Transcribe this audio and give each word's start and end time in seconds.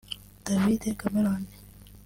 David 0.45 0.97
Cameron 0.97 1.45